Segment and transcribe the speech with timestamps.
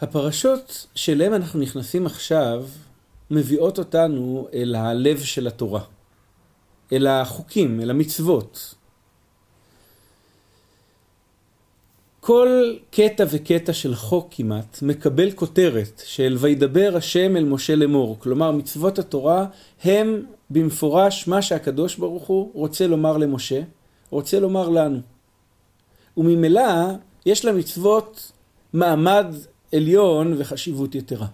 [0.00, 2.64] הפרשות שאליהן אנחנו נכנסים עכשיו
[3.30, 5.80] מביאות אותנו אל הלב של התורה,
[6.92, 8.74] אל החוקים, אל המצוות.
[12.20, 18.16] כל קטע וקטע של חוק כמעט מקבל כותרת של וידבר השם אל משה לאמור.
[18.18, 19.46] כלומר, מצוות התורה
[19.84, 23.60] הם במפורש מה שהקדוש ברוך הוא רוצה לומר למשה,
[24.10, 25.00] רוצה לומר לנו.
[26.16, 26.70] וממילא
[27.26, 28.32] יש למצוות
[28.72, 29.26] מעמד
[29.72, 31.26] עליון וחשיבות יתרה.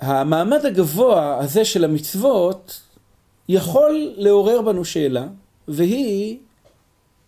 [0.00, 2.80] המעמד הגבוה הזה של המצוות
[3.48, 5.26] יכול לעורר בנו שאלה,
[5.68, 6.38] והיא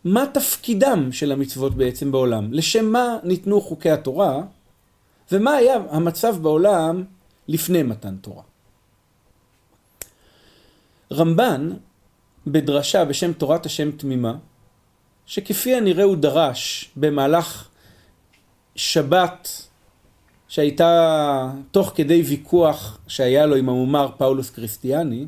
[0.04, 2.52] מה תפקידם של המצוות בעצם בעולם?
[2.52, 4.42] לשם מה ניתנו חוקי התורה,
[5.32, 7.04] ומה היה המצב בעולם
[7.48, 8.42] לפני מתן תורה?
[11.12, 11.70] רמב"ן,
[12.46, 14.36] בדרשה בשם תורת השם תמימה,
[15.26, 17.68] שכפי הנראה הוא דרש במהלך
[18.80, 19.48] שבת
[20.48, 25.26] שהייתה תוך כדי ויכוח שהיה לו עם המומר פאולוס קריסטיאני,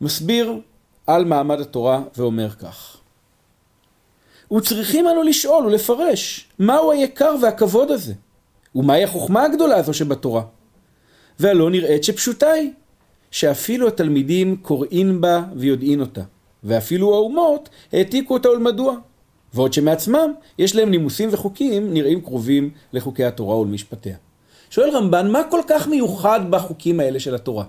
[0.00, 0.60] מסביר
[1.06, 2.96] על מעמד התורה ואומר כך:
[4.52, 8.14] וצריכים אנו לשאול ולפרש מהו היקר והכבוד הזה,
[8.74, 10.42] ומהי החוכמה הגדולה הזו שבתורה.
[11.38, 12.72] והלא נראית שפשוטה היא,
[13.30, 16.22] שאפילו התלמידים קוראים בה ויודעים אותה,
[16.64, 18.96] ואפילו האומות העתיקו אותה ולמדוע.
[19.54, 24.16] ועוד שמעצמם יש להם נימוסים וחוקים נראים קרובים לחוקי התורה ולמשפטיה.
[24.70, 27.64] שואל רמב"ן, מה כל כך מיוחד בחוקים האלה של התורה?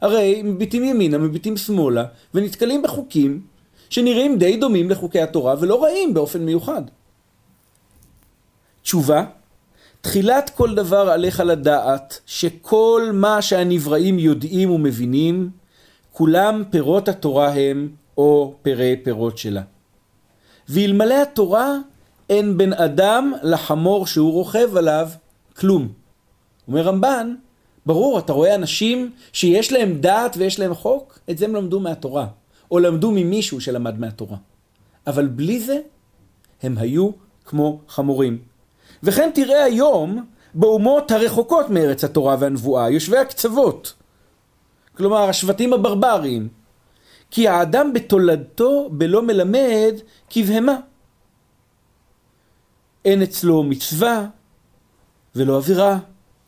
[0.00, 3.40] הרי מביטים ימינה, מביטים שמאלה, ונתקלים בחוקים
[3.90, 6.82] שנראים די דומים לחוקי התורה ולא רעים באופן מיוחד.
[8.82, 9.24] תשובה,
[10.00, 15.50] תחילת כל דבר עליך לדעת שכל מה שהנבראים יודעים ומבינים,
[16.12, 17.88] כולם פירות התורה הם
[18.18, 19.62] או פרי פירות שלה.
[20.70, 21.76] ואלמלא התורה
[22.28, 25.08] אין בין אדם לחמור שהוא רוכב עליו
[25.56, 25.88] כלום.
[26.68, 27.34] אומר רמב"ן,
[27.86, 32.26] ברור, אתה רואה אנשים שיש להם דעת ויש להם חוק, את זה הם למדו מהתורה.
[32.70, 34.36] או למדו ממישהו שלמד מהתורה.
[35.06, 35.80] אבל בלי זה,
[36.62, 37.10] הם היו
[37.44, 38.38] כמו חמורים.
[39.02, 40.24] וכן תראה היום
[40.54, 43.94] באומות הרחוקות מארץ התורה והנבואה, יושבי הקצוות.
[44.96, 46.48] כלומר, השבטים הברברים.
[47.30, 49.94] כי האדם בתולדתו בלא מלמד
[50.30, 50.76] כבהמה.
[53.04, 54.26] אין אצלו מצווה,
[55.34, 55.98] ולא אווירה,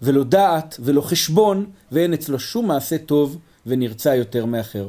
[0.02, 4.88] ולא דעת, ולא חשבון, ואין אצלו שום מעשה טוב ונרצה יותר מאחר.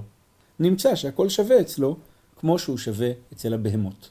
[0.60, 1.98] נמצא שהכל שווה אצלו
[2.40, 4.10] כמו שהוא שווה אצל הבהמות.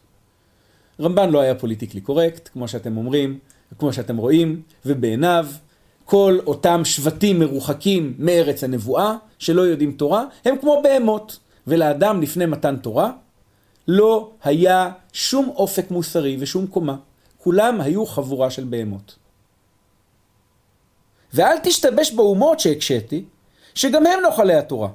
[1.00, 3.38] רמב"ן לא היה פוליטיקלי קורקט, כמו שאתם אומרים,
[3.78, 5.46] כמו שאתם רואים, ובעיניו
[6.04, 11.38] כל אותם שבטים מרוחקים מארץ הנבואה, שלא יודעים תורה, הם כמו בהמות.
[11.66, 13.12] ולאדם לפני מתן תורה,
[13.88, 16.96] לא היה שום אופק מוסרי ושום קומה.
[17.38, 19.16] כולם היו חבורה של בהמות.
[21.34, 23.24] ואל תשתבש באומות שהקשיתי,
[23.74, 24.88] שגם הם נוחלי התורה.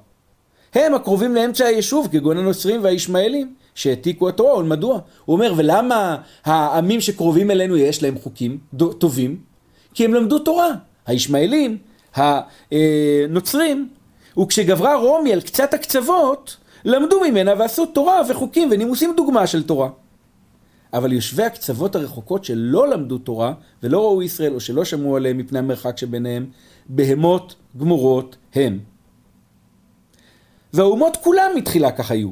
[0.74, 5.00] הם הקרובים לאמצע היישוב, כגון הנוצרים והישמעאלים, שהעתיקו התורה, ומדוע?
[5.26, 8.58] הוא אומר, ולמה העמים שקרובים אלינו יש להם חוקים
[8.98, 9.42] טובים?
[9.94, 10.70] כי הם למדו תורה.
[11.06, 11.78] הישמעאלים,
[12.16, 13.90] הנוצרים,
[14.40, 19.90] וכשגברה רומי על קצת הקצוות, למדו ממנה ועשו תורה וחוקים ונימוסים דוגמה של תורה.
[20.94, 23.54] אבל יושבי הקצוות הרחוקות שלא למדו תורה
[23.84, 26.46] ולא ראו ישראל או שלא שמעו עליהם מפני המרחק שביניהם,
[26.90, 28.80] בהמות גמורות הם.
[30.74, 32.32] והאומות כולם מתחילה כך היו.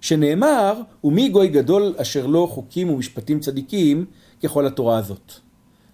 [0.00, 4.04] שנאמר, ומי גוי גדול אשר לו חוקים ומשפטים צדיקים
[4.42, 5.32] ככל התורה הזאת.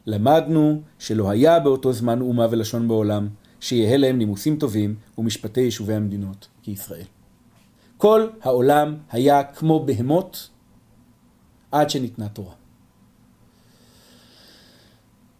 [0.06, 3.28] למדנו שלא היה באותו זמן אומה ולשון בעולם,
[3.60, 7.04] שיהא להם נימוסים טובים ומשפטי יישובי המדינות כישראל.
[7.96, 10.50] כל העולם היה כמו בהמות
[11.72, 12.54] עד שניתנה תורה.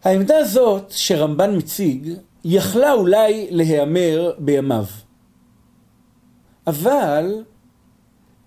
[0.04, 4.84] העמדה הזאת שרמב"ן מציג יכלה אולי להיאמר בימיו.
[6.66, 7.44] אבל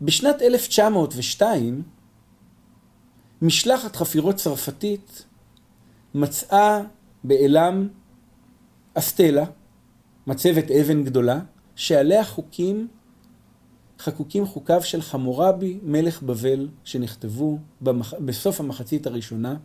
[0.01, 1.83] בשנת 1902
[3.41, 5.25] משלחת חפירות צרפתית
[6.15, 6.81] מצאה
[7.23, 7.87] באלם
[8.93, 9.45] אסטלה,
[10.29, 11.39] מצבת אבן גדולה,
[11.75, 12.87] שעליה חוקים,
[13.99, 18.13] חקוקים חוקיו של חמורבי מלך בבל, שנכתבו במח...
[18.13, 19.55] בסוף המחצית הראשונה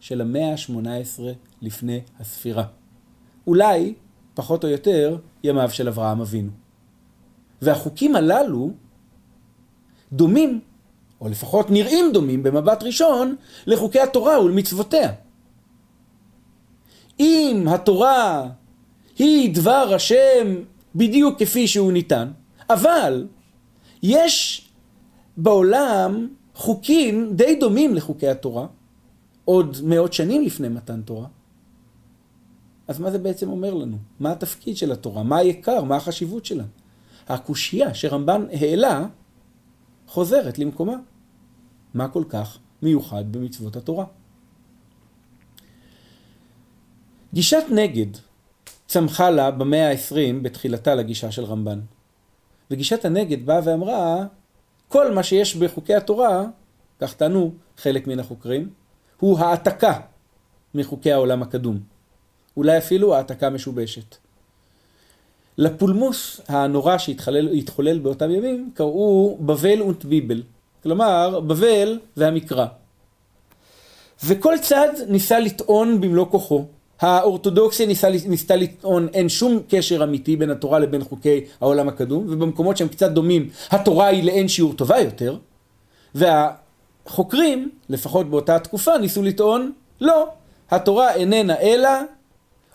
[0.00, 1.22] של המאה ה-18
[1.62, 2.64] לפני הספירה.
[3.46, 3.94] אולי,
[4.34, 6.50] פחות או יותר, ימיו של אברהם אבינו.
[7.62, 8.70] והחוקים הללו
[10.12, 10.60] דומים,
[11.20, 13.36] או לפחות נראים דומים במבט ראשון,
[13.66, 15.12] לחוקי התורה ולמצוותיה.
[17.20, 18.48] אם התורה
[19.18, 20.56] היא דבר השם
[20.94, 22.30] בדיוק כפי שהוא ניתן,
[22.70, 23.26] אבל
[24.02, 24.68] יש
[25.36, 28.66] בעולם חוקים די דומים לחוקי התורה,
[29.44, 31.26] עוד מאות שנים לפני מתן תורה,
[32.88, 33.98] אז מה זה בעצם אומר לנו?
[34.20, 35.22] מה התפקיד של התורה?
[35.22, 35.84] מה היקר?
[35.84, 36.64] מה החשיבות שלה?
[37.28, 39.06] הקושייה שרמב"ן העלה
[40.06, 40.96] חוזרת למקומה.
[41.94, 44.04] מה כל כך מיוחד במצוות התורה?
[47.34, 48.06] גישת נגד
[48.86, 51.80] צמחה לה במאה ה-20 בתחילתה לגישה של רמב"ן.
[52.70, 54.26] וגישת הנגד באה ואמרה,
[54.88, 56.44] כל מה שיש בחוקי התורה,
[57.00, 58.70] כך טענו חלק מן החוקרים,
[59.20, 60.00] הוא העתקה
[60.74, 61.80] מחוקי העולם הקדום.
[62.56, 64.16] אולי אפילו העתקה משובשת.
[65.58, 70.42] לפולמוס הנורא שהתחולל באותם ימים קראו בבל und ביבל,
[70.82, 72.66] כלומר בבל והמקרא.
[74.24, 76.64] וכל צד ניסה לטעון במלוא כוחו.
[77.00, 82.76] האורתודוקסיה ניסה, ניסתה לטעון אין שום קשר אמיתי בין התורה לבין חוקי העולם הקדום, ובמקומות
[82.76, 85.38] שהם קצת דומים, התורה היא לאין שיעור טובה יותר,
[86.14, 90.28] והחוקרים, לפחות באותה תקופה, ניסו לטעון לא,
[90.70, 91.88] התורה איננה אלא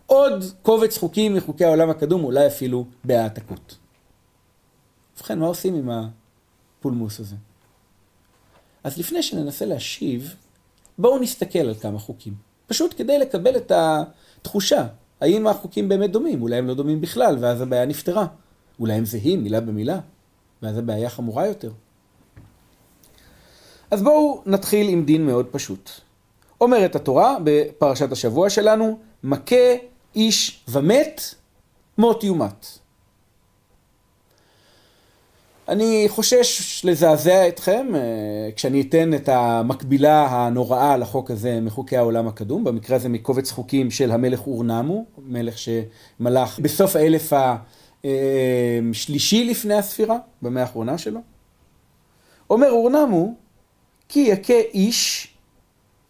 [0.05, 3.77] עוד קובץ חוקים מחוקי העולם הקדום, אולי אפילו בהעתקות.
[5.17, 5.89] ובכן, מה עושים עם
[6.79, 7.35] הפולמוס הזה?
[8.83, 10.35] אז לפני שננסה להשיב,
[10.97, 12.50] בואו נסתכל על כמה חוקים.
[12.67, 14.85] פשוט כדי לקבל את התחושה,
[15.21, 18.25] האם החוקים באמת דומים, אולי הם לא דומים בכלל, ואז הבעיה נפתרה.
[18.79, 19.99] אולי הם זהים מילה במילה,
[20.61, 21.71] ואז הבעיה חמורה יותר.
[23.91, 25.89] אז בואו נתחיל עם דין מאוד פשוט.
[26.61, 29.75] אומרת התורה בפרשת השבוע שלנו, מכה
[30.15, 31.21] איש ומת,
[31.97, 32.65] מות יומת.
[35.71, 42.63] אני חושש לזעזע אתכם אה, כשאני אתן את המקבילה הנוראה לחוק הזה מחוקי העולם הקדום,
[42.63, 47.33] במקרה הזה מקובץ חוקים של המלך אורנמו, מלך שמלך בסוף האלף
[48.03, 51.19] השלישי לפני הספירה, במאה האחרונה שלו.
[52.49, 53.33] אומר אורנמו,
[54.09, 55.33] כי יכה איש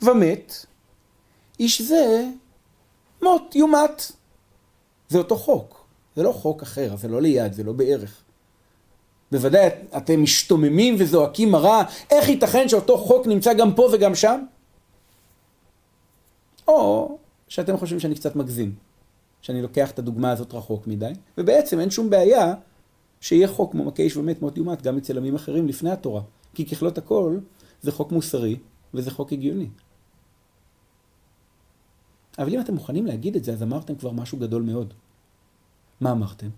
[0.02, 0.66] ומת,
[1.60, 2.26] איש זה
[3.22, 4.12] מות יומת.
[5.10, 5.86] זה אותו חוק,
[6.16, 8.24] זה לא חוק אחר, זה לא ליד, זה לא בערך.
[9.32, 14.46] בוודאי אתם משתוממים וזועקים מרה, איך ייתכן שאותו חוק נמצא גם פה וגם שם?
[16.68, 17.18] או
[17.48, 18.76] שאתם חושבים שאני קצת מגזים,
[19.42, 22.54] שאני לוקח את הדוגמה הזאת רחוק מדי, ובעצם אין שום בעיה
[23.22, 26.22] שיהיה חוק כמו מכה איש ומת מות יומת גם אצל עמים אחרים לפני התורה,
[26.54, 27.38] כי ככלות הכל
[27.82, 28.58] זה חוק מוסרי
[28.94, 29.68] וזה חוק הגיוני.
[32.40, 34.94] אבל אם אתם מוכנים להגיד את זה, אז אמרתם כבר משהו גדול מאוד.
[36.02, 36.50] מה אמרתם?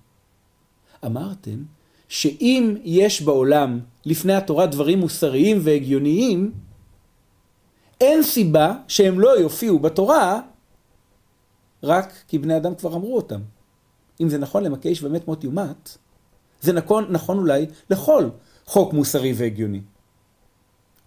[1.05, 1.63] אמרתם
[2.13, 6.51] שאם יש בעולם לפני התורה דברים מוסריים והגיוניים,
[8.01, 10.41] אין סיבה שהם לא יופיעו בתורה
[11.83, 13.41] רק כי בני אדם כבר אמרו אותם.
[14.21, 15.97] אם זה נכון איש ומת מות יומת,
[16.61, 18.29] זה נכון, נכון אולי לכל
[18.65, 19.81] חוק מוסרי והגיוני.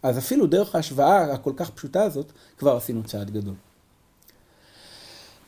[0.02, 3.54] אז אפילו דרך ההשוואה הכל כך פשוטה הזאת, כבר עשינו צעד גדול.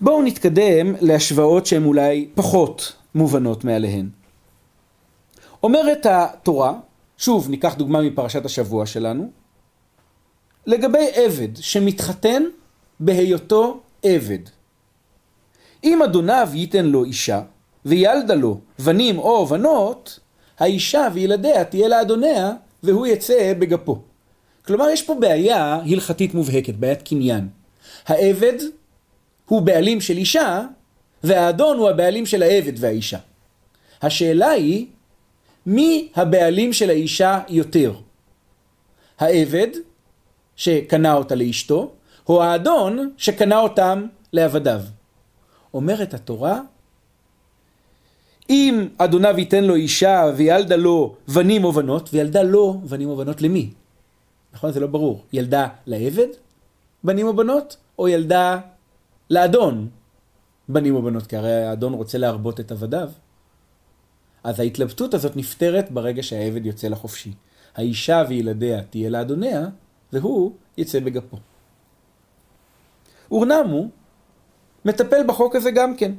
[0.00, 4.17] בואו נתקדם להשוואות שהן אולי פחות מובנות מעליהן.
[5.62, 6.72] אומרת התורה,
[7.18, 9.30] שוב ניקח דוגמה מפרשת השבוע שלנו,
[10.66, 12.42] לגבי עבד שמתחתן
[13.00, 14.38] בהיותו עבד.
[15.84, 17.42] אם אדוניו ייתן לו אישה,
[17.84, 20.20] וילדה לו בנים או בנות,
[20.58, 22.52] האישה וילדיה תהיה לאדוניה,
[22.82, 23.98] והוא יצא בגפו.
[24.66, 27.48] כלומר, יש פה בעיה הלכתית מובהקת, בעיית קניין.
[28.06, 28.58] העבד
[29.46, 30.62] הוא בעלים של אישה,
[31.24, 33.18] והאדון הוא הבעלים של העבד והאישה.
[34.02, 34.86] השאלה היא,
[35.68, 37.92] מי הבעלים של האישה יותר?
[39.18, 39.68] העבד
[40.56, 41.92] שקנה אותה לאשתו,
[42.28, 44.80] או האדון שקנה אותם לעבדיו.
[45.74, 46.60] אומרת התורה,
[48.50, 53.42] אם אדוניו ייתן לו אישה וילדה לו בנים או בנות, וילדה לו בנים או בנות
[53.42, 53.70] למי?
[54.52, 54.72] נכון?
[54.72, 55.24] זה לא ברור.
[55.32, 56.28] ילדה לעבד
[57.04, 58.58] בנים או בנות, או ילדה
[59.30, 59.88] לאדון
[60.68, 63.10] בנים או בנות, כי הרי האדון רוצה להרבות את עבדיו.
[64.48, 67.32] אז ההתלבטות הזאת נפתרת ברגע שהעבד יוצא לחופשי.
[67.76, 69.66] האישה וילדיה תהיה לאדוניה,
[70.12, 71.36] והוא יצא בגפו.
[73.30, 73.88] אורנמו
[74.84, 76.12] מטפל בחוק הזה גם כן,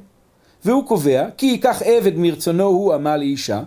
[0.64, 3.62] והוא קובע כי ייקח עבד מרצונו הוא אמה לאישה,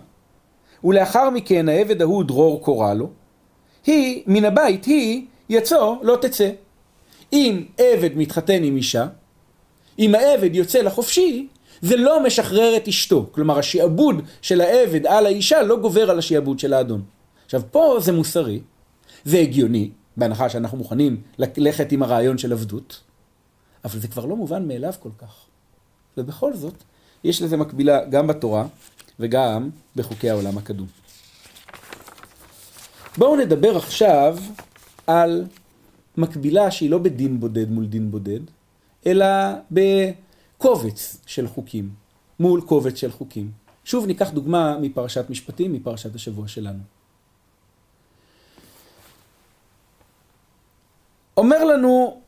[0.84, 3.10] ולאחר מכן העבד ההוא דרור קורא לו,
[3.86, 6.50] היא, מן הבית היא, יצוא לא תצא.
[7.32, 9.06] אם עבד מתחתן עם אישה,
[9.98, 11.48] אם העבד יוצא לחופשי,
[11.84, 13.26] זה לא משחרר את אשתו.
[13.32, 17.02] כלומר, השעבוד של העבד על האישה לא גובר על השעבוד של האדון.
[17.44, 18.60] עכשיו, פה זה מוסרי,
[19.24, 23.00] זה הגיוני, בהנחה שאנחנו מוכנים ללכת עם הרעיון של עבדות,
[23.84, 25.34] אבל זה כבר לא מובן מאליו כל כך.
[26.16, 26.74] ובכל זאת,
[27.24, 28.66] יש לזה מקבילה גם בתורה
[29.20, 30.86] וגם בחוקי העולם הקדום.
[33.18, 34.38] בואו נדבר עכשיו
[35.06, 35.44] על
[36.16, 38.40] מקבילה שהיא לא בדין בודד מול דין בודד,
[39.06, 39.26] אלא
[40.64, 41.90] בקובץ של חוקים
[42.40, 43.50] מול קובץ של חוקים.
[43.84, 46.78] שוב ניקח דוגמה מפרשת משפטים, מפרשת השבוע שלנו.
[51.36, 52.20] אומר לנו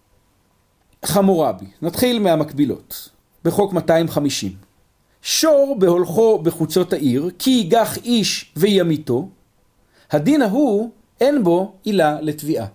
[1.04, 3.08] חמורבי, נתחיל מהמקבילות,
[3.44, 4.56] בחוק 250.
[5.22, 9.28] שור בהולכו בחוצות העיר, כי ייגח איש וימיתו,
[10.10, 10.90] הדין ההוא
[11.20, 12.66] אין בו עילה לתביעה.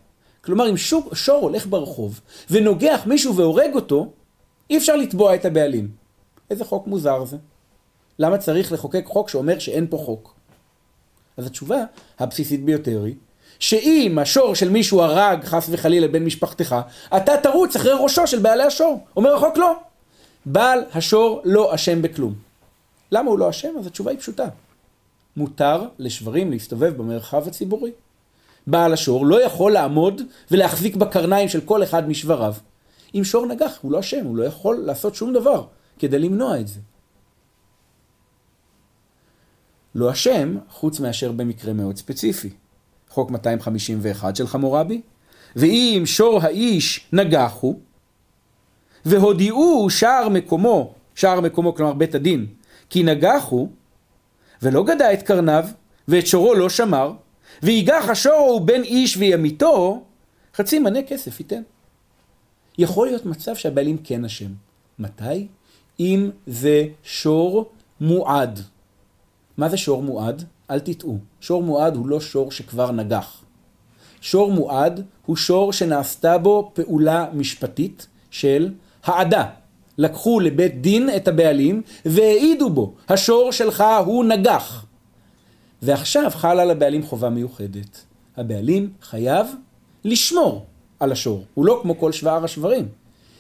[0.44, 4.12] כלומר, אם שור, שור הולך ברחוב ונוגח מישהו והורג אותו,
[4.72, 5.92] אי אפשר לתבוע את הבעלים.
[6.50, 7.38] איזה חוק מוזר זה?
[8.20, 10.36] למה צריך לחוקק חוק שאומר שאין פה חוק?
[11.38, 11.78] אז התשובה
[12.20, 13.16] הבסיסית ביותר היא
[13.60, 16.76] שאם השור של מישהו הרג חס וחלילה בן משפחתך,
[17.18, 19.06] אתה תרוץ אחרי ראשו של בעלי השור.
[19.16, 19.74] אומר החוק לא.
[20.46, 22.34] בעל השור לא אשם בכלום.
[23.12, 23.70] למה הוא לא אשם?
[23.80, 24.48] אז התשובה היא פשוטה.
[25.38, 27.92] מותר לשברים להסתובב במרחב הציבורי.
[28.68, 32.54] בעל השור לא יכול לעמוד ולהחזיק בקרניים של כל אחד משבריו.
[33.16, 35.66] אם שור נגח, הוא לא אשם, הוא לא יכול לעשות שום דבר
[36.00, 36.80] כדי למנוע את זה.
[39.96, 42.50] לא אשם, חוץ מאשר במקרה מאוד ספציפי.
[43.10, 45.02] חוק 251 של חמורבי,
[45.56, 47.80] ואם שור האיש נגחו,
[49.06, 52.48] והודיעו שער מקומו, שער מקומו כלומר בית הדין,
[52.90, 53.70] כי נגחו,
[54.62, 55.66] ולא גדע את קרניו,
[56.08, 57.14] ואת שורו לא שמר,
[57.64, 60.04] ויגח השור הוא בן איש וימיתו,
[60.56, 61.62] חצי מנה כסף ייתן.
[62.82, 64.52] יכול להיות מצב שהבעלים כן אשם.
[65.00, 65.48] מתי?
[66.00, 67.70] אם זה שור
[68.02, 68.60] מועד.
[69.58, 70.44] מה זה שור מועד?
[70.70, 71.18] אל תטעו.
[71.40, 73.44] שור מועד הוא לא שור שכבר נגח.
[74.22, 78.74] שור מועד הוא שור שנעשתה בו פעולה משפטית של
[79.04, 79.46] העדה.
[79.98, 84.86] לקחו לבית דין את הבעלים והעידו בו, השור שלך הוא נגח.
[85.82, 88.06] ועכשיו חלה על הבעלים חובה מיוחדת.
[88.38, 89.48] הבעלים חייב
[90.04, 90.66] לשמור
[91.02, 91.46] על השור.
[91.54, 92.88] הוא לא כמו כל שבער השברים.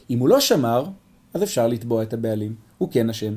[0.09, 0.85] אם הוא לא שמר,
[1.33, 2.55] אז אפשר לתבוע את הבעלים.
[2.77, 3.33] הוא כן אשם.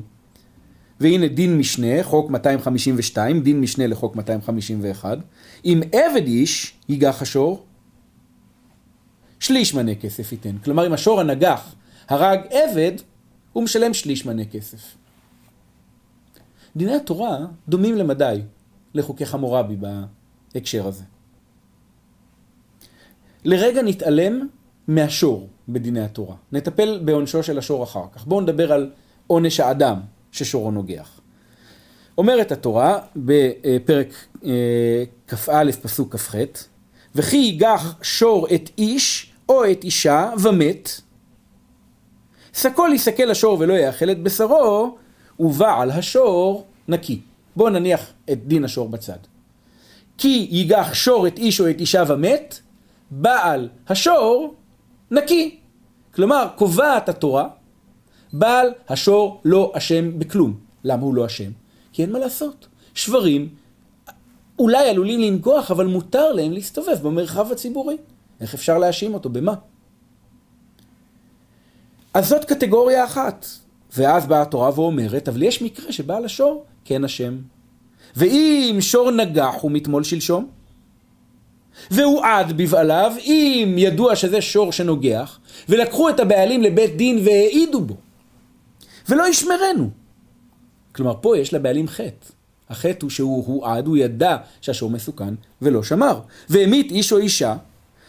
[0.99, 5.17] והנה דין משנה, חוק 252, דין משנה לחוק 251.
[5.65, 7.65] אם עבד איש ייגח השור,
[9.39, 10.57] שליש מנה כסף ייתן.
[10.57, 11.75] כלומר, אם השור הנגח
[12.07, 12.91] הרג עבד,
[13.53, 14.95] הוא משלם שליש מנה כסף.
[16.75, 17.37] דיני התורה
[17.69, 18.41] דומים למדי
[18.93, 19.75] לחוקי חמורבי
[20.53, 21.03] בהקשר הזה.
[23.45, 24.47] לרגע נתעלם
[24.87, 26.35] מהשור בדיני התורה.
[26.51, 28.25] נטפל בעונשו של השור אחר כך.
[28.25, 28.89] בואו נדבר על
[29.27, 29.99] עונש האדם
[30.31, 31.19] ששורו נוגח.
[32.17, 34.13] אומרת התורה בפרק
[34.45, 36.35] אה, כ"א פסוק כ"ח
[37.15, 40.89] וכי ייגח שור את איש או את אישה ומת
[42.53, 44.97] סקול יסכל השור ולא יאכל את בשרו
[45.39, 47.21] ובעל השור נקי.
[47.55, 49.17] בואו נניח את דין השור בצד.
[50.17, 52.59] כי ייגח שור את איש או את אישה ומת
[53.11, 54.55] בעל השור
[55.11, 55.59] נקי.
[56.13, 57.47] כלומר, קובעת התורה,
[58.33, 60.59] בעל השור לא אשם בכלום.
[60.83, 61.51] למה הוא לא אשם?
[61.93, 62.67] כי אין מה לעשות.
[62.93, 63.49] שברים
[64.59, 67.97] אולי עלולים לנגוח, אבל מותר להם להסתובב במרחב הציבורי.
[68.41, 69.29] איך אפשר להאשים אותו?
[69.29, 69.53] במה?
[72.13, 73.45] אז זאת קטגוריה אחת.
[73.97, 77.37] ואז באה התורה ואומרת, אבל יש מקרה שבעל השור כן אשם.
[78.15, 80.49] ואם שור נגח הוא מתמול שלשום,
[81.91, 85.39] והועד בבעליו, אם ידוע שזה שור שנוגח,
[85.69, 87.95] ולקחו את הבעלים לבית דין והעידו בו,
[89.09, 89.89] ולא ישמרנו.
[90.91, 92.27] כלומר, פה יש לבעלים חטא.
[92.69, 96.19] החטא הוא שהוא הועד, הוא ידע שהשור מסוכן, ולא שמר.
[96.49, 97.55] והמית איש או אישה,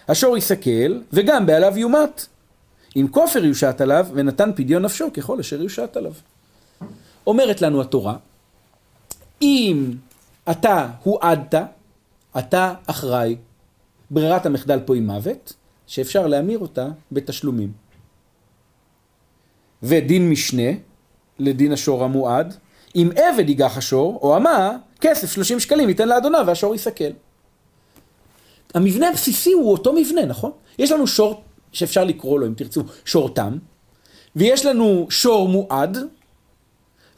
[0.09, 2.27] השור יסכל, וגם בעליו יומת.
[2.97, 6.13] אם כופר יושת עליו, ונתן פדיון נפשו ככל אשר יושת עליו.
[7.27, 8.17] אומרת לנו התורה,
[9.43, 9.93] אם
[10.51, 11.55] אתה הועדת,
[12.39, 13.37] אתה אחראי
[14.11, 15.53] ברירת המחדל פה היא מוות,
[15.87, 17.73] שאפשר להמיר אותה בתשלומים.
[19.83, 20.71] ודין משנה,
[21.39, 22.55] לדין השור המועד,
[22.95, 27.05] אם עבד ייגח השור, או אמה, כסף 30 שקלים ייתן לאדוניו והשור יסכל.
[28.75, 30.51] המבנה הבסיסי הוא אותו מבנה, נכון?
[30.79, 33.59] יש לנו שור שאפשר לקרוא לו, אם תרצו, שור תם,
[34.37, 35.99] ויש לנו שור מועד,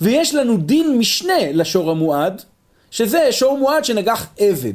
[0.00, 2.42] ויש לנו דין משנה לשור המועד,
[2.90, 4.74] שזה שור מועד שנגח עבד.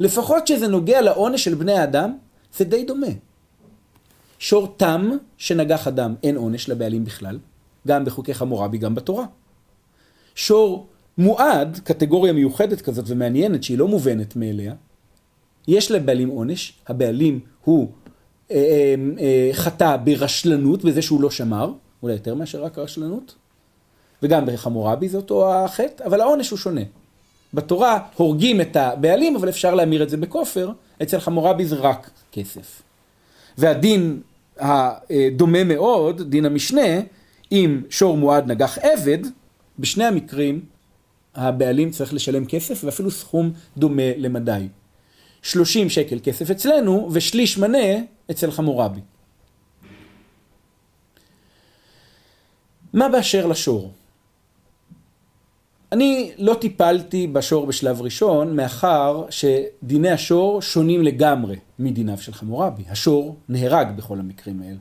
[0.00, 2.16] לפחות שזה נוגע לעונש של בני האדם,
[2.56, 3.06] זה די דומה.
[4.38, 7.38] שור תם שנגח אדם, אין עונש לבעלים בכלל,
[7.88, 9.24] גם בחוקי חמורבי, גם בתורה.
[10.34, 10.86] שור
[11.18, 14.74] מועד, קטגוריה מיוחדת כזאת ומעניינת שהיא לא מובנת מאליה,
[15.68, 17.88] יש לבעלים עונש, הבעלים הוא
[18.50, 23.34] אה, אה, אה, חטא ברשלנות, בזה שהוא לא שמר, אולי יותר מאשר רק רשלנות,
[24.22, 26.80] וגם בחמורבי זה אותו החטא, אבל העונש הוא שונה.
[27.54, 30.70] בתורה הורגים את הבעלים, אבל אפשר להמיר את זה בכופר,
[31.02, 32.82] אצל חמורבי זה רק כסף.
[33.58, 34.20] והדין
[34.58, 37.00] הדומה מאוד, דין המשנה,
[37.52, 39.18] אם שור מועד נגח עבד,
[39.78, 40.60] בשני המקרים
[41.34, 44.68] הבעלים צריך לשלם כסף ואפילו סכום דומה למדי.
[45.42, 47.78] 30 שקל כסף אצלנו ושליש מנה
[48.30, 49.00] אצל חמורבי.
[52.92, 53.92] מה באשר לשור?
[55.92, 62.82] אני לא טיפלתי בשור בשלב ראשון, מאחר שדיני השור שונים לגמרי מדיניו של חמורבי.
[62.88, 64.78] השור נהרג בכל המקרים האלה.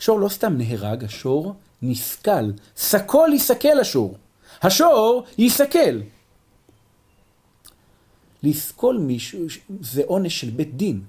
[0.00, 2.50] השור לא סתם נהרג, השור נסכל.
[2.76, 4.16] סקול יסכל השור.
[4.62, 6.00] השור יסכל.
[8.42, 9.40] לסקול מישהו
[9.80, 11.00] זה עונש של בית דין.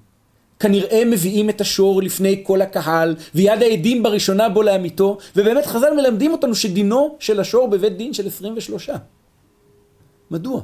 [0.60, 6.32] כנראה מביאים את השור לפני כל הקהל, ויד העדים בראשונה בו לאמיתו, ובאמת חז"ל מלמדים
[6.32, 8.90] אותנו שדינו של השור בבית דין של 23.
[10.30, 10.62] מדוע?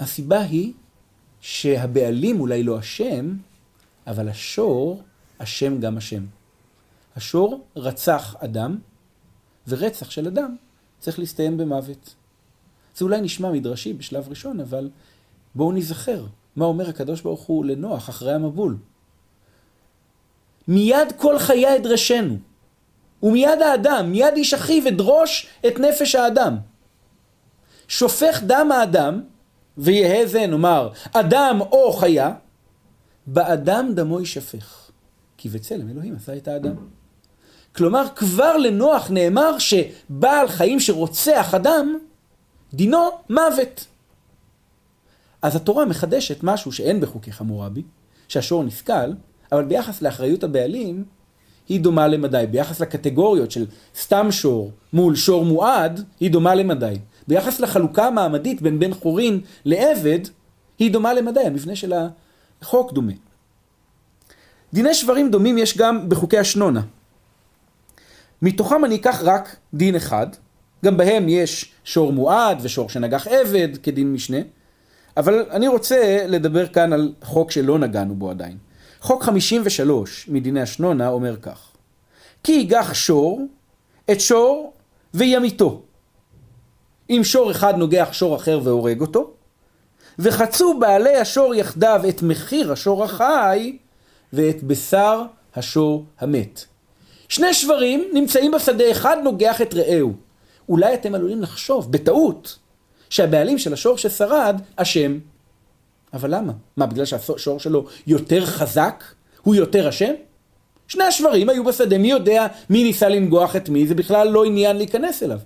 [0.00, 0.72] הסיבה היא
[1.40, 3.34] שהבעלים אולי לא אשם,
[4.06, 5.02] אבל השור
[5.38, 6.22] אשם גם אשם.
[7.16, 8.78] השור רצח אדם,
[9.68, 10.56] ורצח של אדם
[11.00, 12.14] צריך להסתיים במוות.
[12.96, 14.90] זה אולי נשמע מדרשי בשלב ראשון, אבל
[15.54, 16.26] בואו נזכר.
[16.56, 18.76] מה אומר הקדוש ברוך הוא לנוח אחרי המבול?
[20.68, 22.36] מיד כל חיי אדרשנו,
[23.22, 26.56] ומיד האדם, מיד איש אחיו אדרוש את נפש האדם.
[27.88, 29.22] שופך דם האדם,
[29.78, 32.34] ויהא זה נאמר, אדם או חיה,
[33.26, 34.90] באדם דמו יישפך.
[35.36, 36.74] כי בצלם אלוהים עשה את האדם.
[37.76, 41.98] כלומר, כבר לנוח נאמר שבעל חיים שרוצח אדם,
[42.74, 43.86] דינו מוות.
[45.42, 47.82] אז התורה מחדשת משהו שאין בחוקי חמורבי,
[48.28, 49.12] שהשור נסכל,
[49.52, 51.04] אבל ביחס לאחריות הבעלים,
[51.68, 52.44] היא דומה למדי.
[52.50, 56.94] ביחס לקטגוריות של סתם שור מול שור מועד, היא דומה למדי.
[57.28, 60.18] ביחס לחלוקה המעמדית בין בן חורין לעבד,
[60.78, 61.40] היא דומה למדי.
[61.40, 61.92] המבנה של
[62.62, 63.12] החוק דומה.
[64.72, 66.82] דיני שברים דומים יש גם בחוקי השנונה.
[68.42, 70.26] מתוכם אני אקח רק דין אחד,
[70.84, 74.38] גם בהם יש שור מועד ושור שנגח עבד כדין משנה,
[75.16, 78.56] אבל אני רוצה לדבר כאן על חוק שלא נגענו בו עדיין.
[79.00, 81.70] חוק 53 מדיני השנונה אומר כך:
[82.44, 83.40] כי ייגח שור
[84.10, 84.72] את שור
[85.14, 85.82] וימיתו.
[87.10, 89.30] אם שור אחד נוגח שור אחר והורג אותו,
[90.18, 93.76] וחצו בעלי השור יחדיו את מחיר השור החי
[94.32, 95.22] ואת בשר
[95.54, 96.64] השור המת.
[97.28, 100.12] שני שברים נמצאים בשדה, אחד נוגח את רעהו.
[100.68, 102.58] אולי אתם עלולים לחשוב, בטעות,
[103.12, 105.18] שהבעלים של השור ששרד אשם.
[106.12, 106.52] אבל למה?
[106.76, 109.04] מה, בגלל שהשור שלו יותר חזק?
[109.42, 110.12] הוא יותר אשם?
[110.88, 114.76] שני השברים היו בשדה, מי יודע מי ניסה לנגוח את מי, זה בכלל לא עניין
[114.76, 115.38] להיכנס אליו.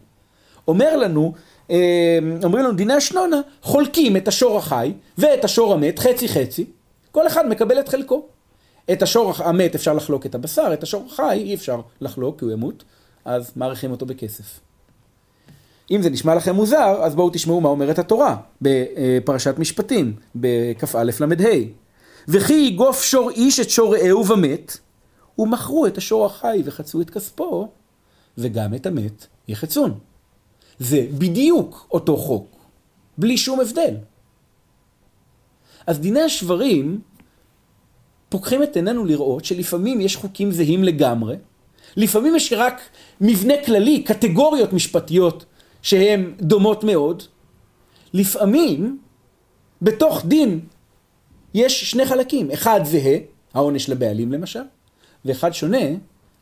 [0.69, 1.33] אומר לנו,
[1.71, 6.65] אה, אומרים לנו דיני השנונה, חולקים את השור החי ואת השור המת, חצי חצי,
[7.13, 8.27] כל אחד מקבל את חלקו.
[8.93, 12.53] את השור המת אפשר לחלוק את הבשר, את השור החי אי אפשר לחלוק כי הוא
[12.53, 12.85] ימות,
[13.25, 14.66] אז מעריכים אותו בכסף.
[15.91, 21.47] אם זה נשמע לכם מוזר, אז בואו תשמעו מה אומרת התורה בפרשת משפטים, בכ"א ל"ה.
[22.29, 24.77] וכי יגוף שור איש את שור רעהו ומת,
[25.39, 27.69] ומכרו את השור החי וחצו את כספו,
[28.39, 29.99] וגם את המת יחצון.
[30.79, 32.57] זה בדיוק אותו חוק,
[33.19, 33.95] בלי שום הבדל.
[35.87, 37.01] אז דיני השברים
[38.29, 41.37] פוקחים את עינינו לראות שלפעמים יש חוקים זהים לגמרי,
[41.97, 42.81] לפעמים יש רק
[43.21, 45.45] מבנה כללי, קטגוריות משפטיות
[45.87, 47.23] שהן דומות מאוד.
[48.15, 48.99] לפעמים,
[49.83, 50.61] בתוך דין,
[51.55, 52.51] יש שני חלקים.
[52.51, 53.17] אחד זהה,
[53.55, 54.61] העונש לבעלים למשל,
[55.25, 55.87] ואחד שונה,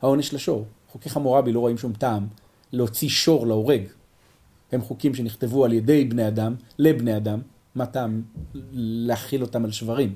[0.03, 0.65] העונש לשור.
[0.89, 2.27] חוקי חמורבי לא רואים שום טעם
[2.73, 3.83] להוציא שור להורג.
[4.73, 7.41] הם חוקים שנכתבו על ידי בני אדם, לבני אדם,
[7.75, 8.23] מה טעם
[8.73, 10.15] להכיל אותם על שברים?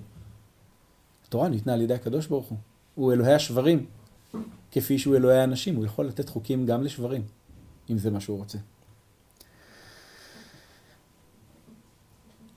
[1.29, 2.59] התורה ניתנה על ידי הקדוש ברוך הוא.
[2.95, 3.87] הוא אלוהי השברים,
[4.73, 5.77] כפי שהוא אלוהי האנשים.
[5.77, 7.23] הוא יכול לתת חוקים גם לשברים,
[7.91, 8.59] אם זה מה שהוא רוצה.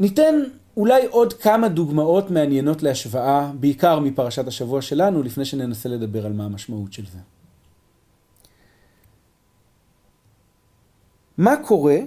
[0.02, 0.36] ניתן
[0.78, 6.46] אולי עוד כמה דוגמאות מעניינות להשוואה, בעיקר מפרשת השבוע שלנו, לפני שננסה לדבר על מה
[6.46, 7.18] המשמעות של זה.
[11.38, 11.98] מה קורה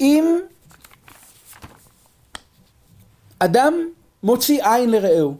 [0.00, 0.24] אם
[3.38, 3.74] אדם
[4.22, 5.36] מוציא עין לרעהו?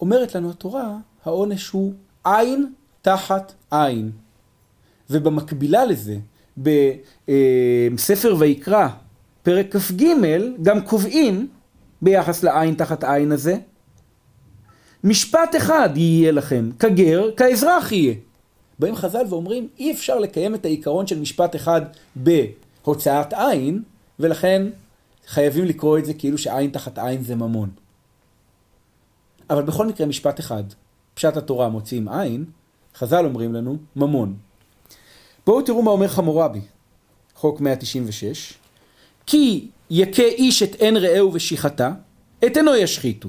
[0.00, 4.12] אומרת לנו התורה, העונש הוא עין תחת עין.
[5.10, 6.16] ובמקבילה לזה,
[6.56, 8.88] בספר ויקרא,
[9.42, 10.04] פרק כ"ג,
[10.62, 11.48] גם קובעים
[12.02, 13.56] ביחס לעין תחת עין הזה,
[15.04, 18.14] משפט אחד יהיה לכם, כגר, כאזרח יהיה.
[18.78, 21.80] באים חז"ל ואומרים, אי אפשר לקיים את העיקרון של משפט אחד
[22.16, 23.82] בהוצאת עין,
[24.20, 24.66] ולכן
[25.26, 27.70] חייבים לקרוא את זה כאילו שעין תחת עין זה ממון.
[29.50, 30.64] אבל בכל מקרה משפט אחד,
[31.14, 32.44] פשט התורה מוציאים עין,
[32.94, 34.34] חז"ל אומרים לנו ממון.
[35.46, 36.60] בואו תראו מה אומר חמורבי,
[37.34, 38.54] חוק 196,
[39.26, 41.92] כי יכה איש את עין רעהו ושיחתה,
[42.46, 43.28] את עינו ישחיתו.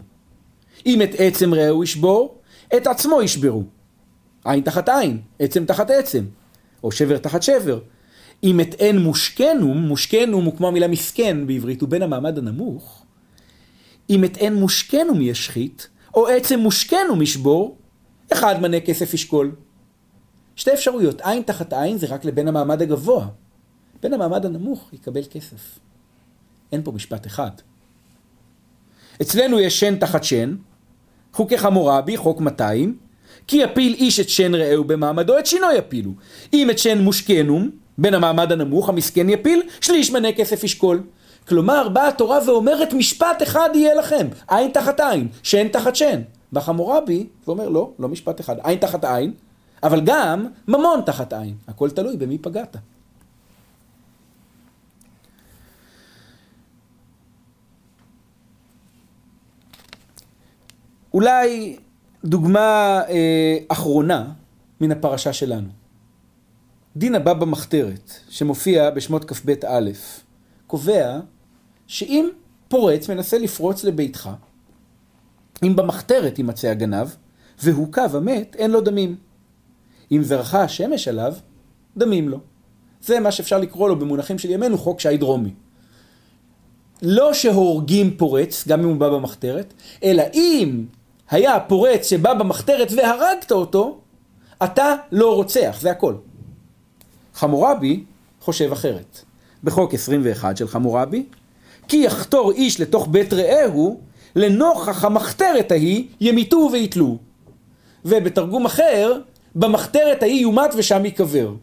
[0.86, 2.38] אם את עצם רעהו ישבור,
[2.76, 3.64] את עצמו ישברו.
[4.46, 6.26] עין תחת עין, עצם תחת עצם,
[6.84, 7.80] או שבר תחת שבר.
[8.44, 13.06] אם את עין מושכנום, מושכנום הוא כמו המילה מסכן בעברית, הוא בן המעמד הנמוך.
[14.10, 17.78] אם את עין מושכנום ישחית, או עצם מושכנום ישבור,
[18.34, 19.52] אחד מנה כסף ישקול.
[20.56, 23.28] שתי אפשרויות, עין תחת עין זה רק לבן המעמד הגבוה.
[24.04, 25.80] בן המעמד הנמוך יקבל כסף.
[26.72, 27.52] אין פה משפט אחד.
[29.22, 30.56] אצלנו יש שן תחת שן,
[31.34, 32.98] חוקי חמורבי, חוק 200,
[33.48, 36.12] כי יפיל איש את שן רעהו במעמדו, את שינו יפילו.
[36.54, 41.04] אם את שן מושכנום, בין המעמד הנמוך, המסכן יפיל, שליש מנה כסף ישקול.
[41.48, 46.22] כלומר, באה התורה ואומרת משפט אחד יהיה לכם, עין תחת עין, שן תחת שן.
[46.52, 49.34] בא חמורבי ואומר לא, לא משפט אחד, עין תחת עין,
[49.84, 51.56] אבל גם ממון תחת עין.
[51.68, 52.78] הכל תלוי במי פגעת.
[61.14, 61.78] אולי
[62.26, 64.32] דוגמה אה, אחרונה
[64.82, 65.70] מן הפרשה שלנו.
[66.96, 69.90] דין הבא במחתרת, שמופיע בשמות כ"ב א',
[70.68, 71.20] קובע
[71.88, 72.30] שאם
[72.68, 74.30] פורץ מנסה לפרוץ לביתך,
[75.64, 77.08] אם במחתרת יימצא הגנב,
[77.64, 79.16] והוכה ומת, אין לו דמים.
[80.16, 81.34] אם זרחה השמש עליו,
[81.98, 82.38] דמים לו.
[83.02, 85.54] זה מה שאפשר לקרוא לו במונחים של ימינו חוק שי דרומי.
[87.02, 89.74] לא שהורגים פורץ, גם אם הוא בא במחתרת,
[90.04, 90.86] אלא אם
[91.30, 93.98] היה פורץ שבא במחתרת והרגת אותו,
[94.64, 96.16] אתה לא רוצח, זה הכל.
[97.34, 98.04] חמורבי
[98.42, 99.20] חושב אחרת.
[99.64, 101.24] בחוק 21 של חמורבי,
[101.88, 104.00] כי יחתור איש לתוך בית רעהו,
[104.36, 107.18] לנוכח המחתרת ההיא ימיתו ויתלו.
[108.06, 109.20] ובתרגום אחר,
[109.56, 111.54] במחתרת ההיא יומת ושם ייקבר.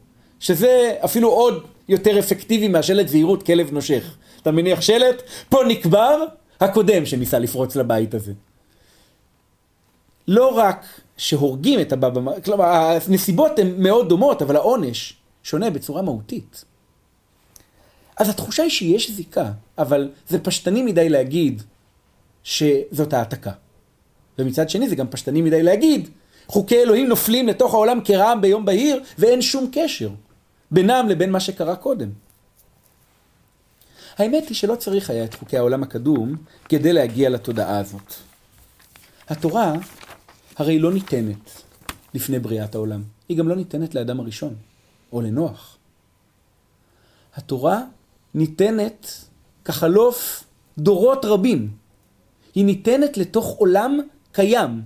[0.40, 4.16] שזה אפילו עוד יותר אפקטיבי מהשלט זהירות כלב נושך.
[4.42, 6.24] אתה מניח שלט, פה נקבר
[6.60, 8.32] הקודם שניסה לפרוץ לבית הזה.
[10.28, 16.64] לא רק שהורגים את הבבא, כלומר הנסיבות הן מאוד דומות, אבל העונש שונה בצורה מהותית.
[18.16, 21.62] אז התחושה היא שיש זיקה, אבל זה פשטני מדי להגיד
[22.42, 23.52] שזאת העתקה.
[24.38, 26.08] ומצד שני זה גם פשטני מדי להגיד,
[26.50, 30.10] חוקי אלוהים נופלים לתוך העולם כרעם ביום בהיר, ואין שום קשר
[30.70, 32.10] בינם לבין מה שקרה קודם.
[34.18, 36.36] האמת היא שלא צריך היה את חוקי העולם הקדום
[36.68, 38.14] כדי להגיע לתודעה הזאת.
[39.28, 39.72] התורה
[40.56, 41.62] הרי לא ניתנת
[42.14, 43.02] לפני בריאת העולם.
[43.28, 44.54] היא גם לא ניתנת לאדם הראשון,
[45.12, 45.76] או לנוח.
[47.34, 47.80] התורה
[48.34, 49.06] ניתנת
[49.64, 50.44] כחלוף
[50.78, 51.70] דורות רבים.
[52.54, 54.00] היא ניתנת לתוך עולם
[54.32, 54.82] קיים,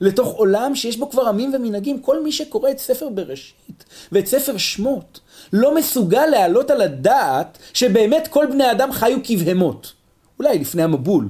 [0.00, 2.00] לתוך עולם שיש בו כבר עמים ומנהגים.
[2.00, 5.20] כל מי שקורא את ספר בראשית ואת ספר שמות
[5.52, 9.92] לא מסוגל להעלות על הדעת שבאמת כל בני אדם חיו כבהמות.
[10.38, 11.28] אולי לפני המבול,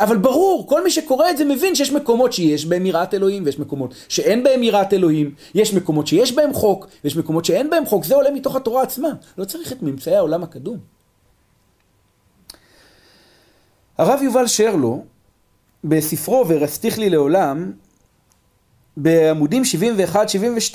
[0.00, 3.58] אבל ברור, כל מי שקורא את זה מבין שיש מקומות שיש בהם יראת אלוהים, ויש
[3.58, 8.04] מקומות שאין בהם יראת אלוהים, יש מקומות שיש בהם חוק, ויש מקומות שאין בהם חוק,
[8.04, 9.08] זה עולה מתוך התורה עצמה.
[9.38, 10.78] לא צריך את ממצאי העולם הקדום.
[13.98, 15.04] הרב יובל שרלו,
[15.84, 17.72] בספרו "ורסתיך לי לעולם",
[18.96, 19.62] בעמודים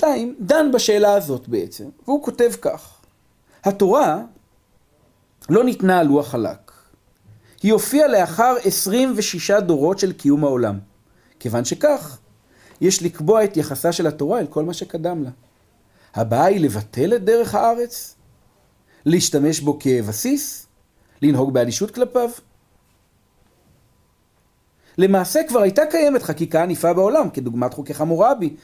[0.00, 0.04] 71-72,
[0.40, 3.00] דן בשאלה הזאת בעצם, והוא כותב כך:
[3.64, 4.22] התורה
[5.48, 6.72] לא ניתנה על לוח חלק.
[7.62, 10.78] היא הופיעה לאחר 26 דורות של קיום העולם.
[11.40, 12.18] כיוון שכך,
[12.80, 15.30] יש לקבוע את יחסה של התורה אל כל מה שקדם לה.
[16.14, 18.14] הבאה היא לבטל את דרך הארץ?
[19.06, 20.66] להשתמש בו כבסיס?
[21.22, 22.30] לנהוג באדישות כלפיו?
[24.98, 28.54] למעשה כבר הייתה קיימת חקיקה ענפה בעולם, כדוגמת חוקי חמורבי,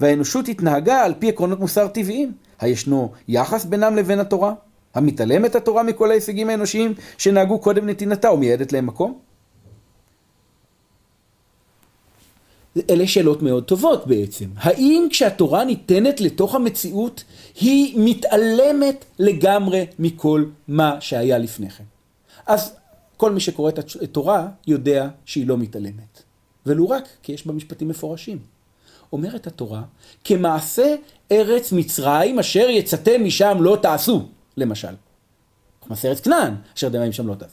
[0.00, 2.32] והאנושות התנהגה על פי עקרונות מוסר טבעיים.
[2.60, 4.54] הישנו יחס בינם לבין התורה?
[4.94, 9.18] המתעלם את התורה מכל ההישגים האנושיים שנהגו קודם נתינתה ומייעדת להם מקום?
[12.90, 14.46] אלה שאלות מאוד טובות בעצם.
[14.56, 17.24] האם כשהתורה ניתנת לתוך המציאות,
[17.60, 21.84] היא מתעלמת לגמרי מכל מה שהיה לפני כן?
[22.46, 22.76] אז
[23.22, 26.22] כל מי שקורא את התורה יודע שהיא לא מתעלמת.
[26.66, 28.38] ולו רק כי יש בה משפטים מפורשים.
[29.12, 29.82] אומרת התורה,
[30.24, 30.94] כמעשה
[31.32, 34.26] ארץ מצרים אשר יצאתם משם לא תעשו.
[34.56, 34.94] למשל.
[35.86, 37.48] מעשה ארץ כנען, אשר דמים שם לא טוב.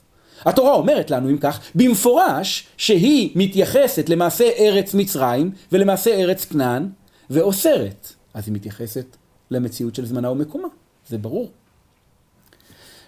[0.46, 6.90] התורה אומרת לנו, אם כך, במפורש שהיא מתייחסת למעשה ארץ מצרים ולמעשה ארץ כנען,
[7.30, 8.14] ואוסרת.
[8.34, 9.16] אז היא מתייחסת
[9.52, 10.68] למציאות של זמנה ומקומה,
[11.08, 11.52] זה ברור.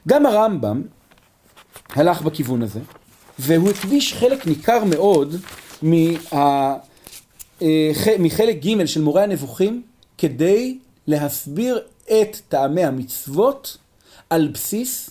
[0.07, 0.81] גם הרמב"ם
[1.95, 2.79] הלך בכיוון הזה,
[3.39, 5.35] והוא הקדיש חלק ניכר מאוד
[5.81, 6.75] מה,
[7.61, 9.81] אה, מחלק ג' של מורה הנבוכים
[10.17, 13.77] כדי להסביר את טעמי המצוות
[14.29, 15.09] על בסיס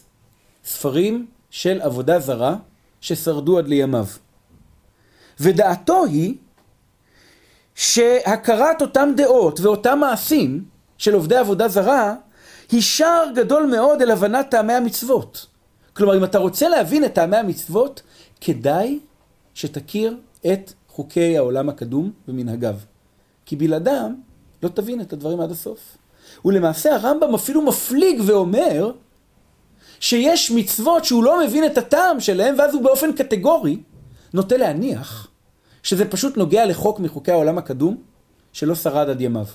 [0.65, 2.57] ספרים של עבודה זרה
[3.01, 4.07] ששרדו עד לימיו.
[5.41, 6.35] ודעתו היא
[7.75, 10.65] שהכרת אותם דעות ואותם מעשים
[10.99, 12.15] של עובדי עבודה זרה
[12.71, 15.47] היא שער גדול מאוד אל הבנת טעמי המצוות.
[15.93, 18.03] כלומר, אם אתה רוצה להבין את טעמי המצוות,
[18.41, 18.99] כדאי
[19.55, 20.17] שתכיר
[20.53, 22.77] את חוקי העולם הקדום ומנהגיו.
[23.47, 24.15] כי בלעדם
[24.63, 25.97] לא תבין את הדברים עד הסוף.
[26.45, 28.93] ולמעשה הרמב"ם אפילו מפליג ואומר
[30.01, 33.79] שיש מצוות שהוא לא מבין את הטעם שלהם, ואז הוא באופן קטגורי
[34.35, 35.29] נוטה להניח
[35.83, 37.97] שזה פשוט נוגע לחוק מחוקי העולם הקדום
[38.53, 39.47] שלא שרד עד ימיו.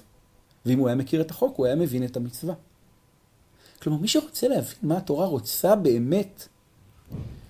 [0.65, 2.53] ואם הוא היה מכיר את החוק, הוא היה מבין את המצווה.
[3.85, 6.47] כלומר, מי שרוצה להבין מה התורה רוצה באמת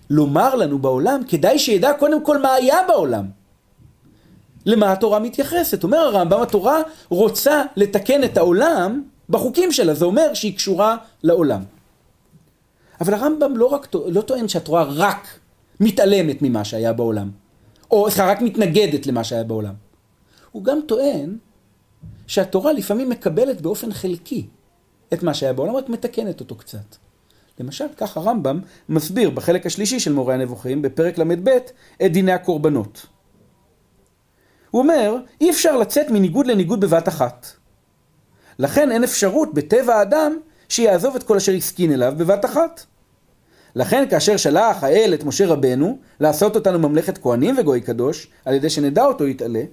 [0.10, 3.26] לומר לנו בעולם, כדאי שידע קודם כל מה היה בעולם.
[4.66, 5.84] למה התורה מתייחסת.
[5.84, 11.64] אומר הרמב"ם, התורה רוצה לתקן את העולם בחוקים שלה, זה אומר שהיא קשורה לעולם.
[13.02, 15.40] אבל הרמב"ם לא, רק, לא טוען שהתורה רק
[15.80, 17.32] מתעלמת ממה שהיה בעולם,
[17.92, 19.74] או סליחה, רק מתנגדת למה שהיה בעולם.
[20.52, 21.38] הוא גם טוען
[22.28, 24.48] שהתורה לפעמים מקבלת באופן חלקי
[25.14, 26.96] את מה שהיה בעולם, רק מתקנת אותו קצת.
[27.60, 31.50] למשל, כך הרמב"ם מסביר בחלק השלישי של מורה הנבוכים, בפרק ל"ב,
[32.06, 33.06] את דיני הקורבנות.
[34.72, 37.48] הוא אומר, אי אפשר לצאת מניגוד לניגוד בבת אחת.
[38.60, 40.38] לכן אין אפשרות בטבע האדם
[40.70, 42.86] שיעזוב את כל אשר הסכין אליו בבת אחת.
[43.76, 48.70] לכן כאשר שלח האל את משה רבנו לעשות אותנו ממלכת כהנים וגוי קדוש, על ידי
[48.70, 49.64] שנדע אותו יתעלה,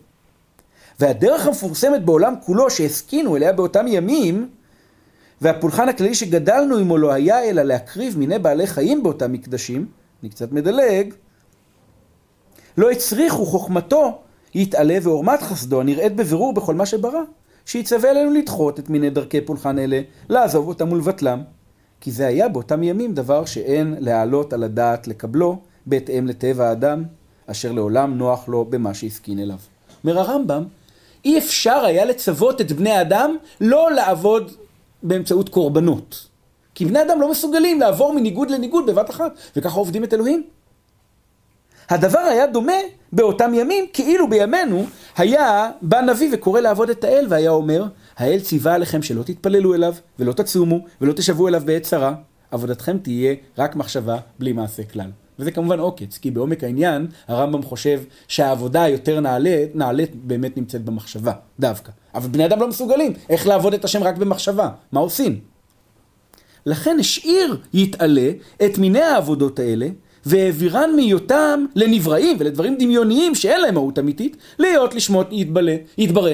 [1.00, 4.48] והדרך המפורסמת בעולם כולו שהסכינו אליה באותם ימים,
[5.42, 9.86] והפולחן הכללי שגדלנו עמו לא היה אלא להקריב מיני בעלי חיים באותם מקדשים,
[10.22, 11.14] אני קצת מדלג,
[12.76, 14.18] לא הצריכו חוכמתו
[14.54, 17.20] יתעלה ועורמת חסדו הנראית בבירור בכל מה שברא,
[17.66, 21.42] שיצווה עלינו לדחות את מיני דרכי פולחן אלה, לעזוב אותם ולבטלם.
[22.00, 27.04] כי זה היה באותם ימים דבר שאין להעלות על הדעת לקבלו, בהתאם לטבע האדם,
[27.46, 29.58] אשר לעולם נוח לו במה שהסכין אליו.
[30.04, 30.64] אומר הרמב"ם,
[31.24, 34.52] אי אפשר היה לצוות את בני האדם לא לעבוד
[35.02, 36.28] באמצעות קורבנות.
[36.74, 40.42] כי בני אדם לא מסוגלים לעבור מניגוד לניגוד בבת אחת, וככה עובדים את אלוהים.
[41.88, 42.72] הדבר היה דומה
[43.12, 44.84] באותם ימים, כאילו בימינו
[45.16, 47.84] היה בא נביא וקורא לעבוד את האל, והיה אומר,
[48.16, 52.14] האל ציווה עליכם שלא תתפללו אליו, ולא תצומו, ולא תשבו אליו בעת צרה.
[52.50, 55.10] עבודתכם תהיה רק מחשבה בלי מעשה כלל.
[55.38, 61.32] וזה כמובן עוקץ, כי בעומק העניין הרמב"ם חושב שהעבודה היותר נעלית, נעלית באמת נמצאת במחשבה,
[61.60, 61.92] דווקא.
[62.14, 64.68] אבל בני אדם לא מסוגלים, איך לעבוד את השם רק במחשבה?
[64.92, 65.40] מה עושים?
[66.66, 68.30] לכן השאיר יתעלה
[68.64, 69.88] את מיני העבודות האלה,
[70.26, 76.32] והעבירן מהיותם לנבראים ולדברים דמיוניים שאין להם מהות אמיתית, להיות לשמות יתבלה, יתברא.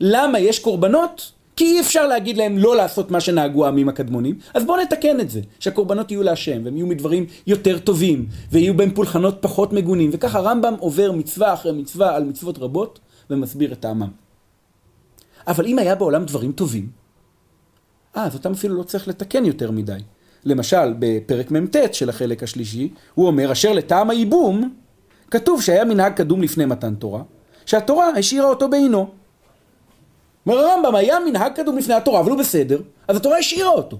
[0.00, 1.32] למה יש קורבנות?
[1.56, 5.30] כי אי אפשר להגיד להם לא לעשות מה שנהגו העמים הקדמונים, אז בואו נתקן את
[5.30, 10.38] זה, שהקורבנות יהיו להשם, והם יהיו מדברים יותר טובים, ויהיו בהם פולחנות פחות מגונים, וככה
[10.38, 12.98] הרמב"ם עובר מצווה אחרי מצווה על מצוות רבות,
[13.30, 14.25] ומסביר את טעמם.
[15.46, 16.88] אבל אם היה בעולם דברים טובים,
[18.14, 19.98] אז אותם אפילו לא צריך לתקן יותר מדי.
[20.44, 24.74] למשל, בפרק מ"ט של החלק השלישי, הוא אומר, אשר לטעם הייבום,
[25.30, 27.22] כתוב שהיה מנהג קדום לפני מתן תורה,
[27.66, 29.08] שהתורה השאירה אותו בעינו.
[30.46, 33.98] אומר הרמב"ם, היה מנהג קדום לפני התורה, אבל הוא בסדר, אז התורה השאירה אותו.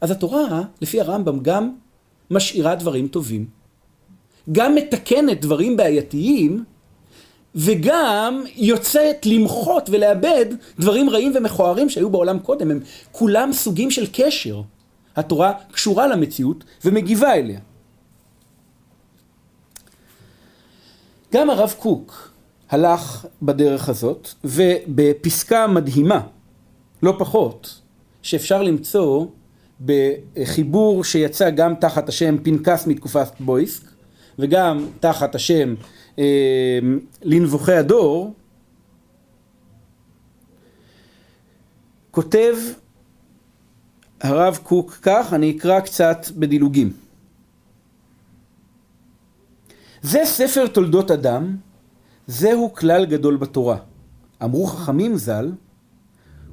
[0.00, 1.72] אז התורה, לפי הרמב"ם, גם
[2.30, 3.46] משאירה דברים טובים,
[4.52, 6.64] גם מתקנת דברים בעייתיים,
[7.54, 10.46] וגם יוצאת למחות ולאבד
[10.78, 12.70] דברים רעים ומכוערים שהיו בעולם קודם.
[12.70, 12.80] הם
[13.12, 14.62] כולם סוגים של קשר.
[15.16, 17.60] התורה קשורה למציאות ומגיבה אליה.
[21.32, 22.30] גם הרב קוק
[22.70, 26.20] הלך בדרך הזאת, ובפסקה מדהימה,
[27.02, 27.80] לא פחות,
[28.22, 29.26] שאפשר למצוא
[29.84, 33.82] בחיבור שיצא גם תחת השם פנקס מתקופת בויסק,
[34.38, 35.74] וגם תחת השם
[37.22, 38.34] לנבוכי הדור,
[42.10, 42.56] כותב
[44.20, 46.92] הרב קוק כך, אני אקרא קצת בדילוגים.
[50.02, 51.56] זה ספר תולדות אדם,
[52.26, 53.76] זהו כלל גדול בתורה.
[54.42, 55.52] אמרו חכמים ז"ל,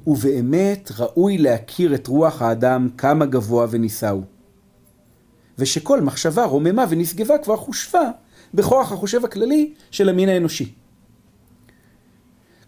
[0.06, 4.20] ובאמת ראוי להכיר את רוח האדם כמה גבוה ונישאו.
[5.58, 8.10] ושכל מחשבה רוממה ונשגבה כבר חושבה
[8.54, 10.72] בכוח החושב הכללי של המין האנושי.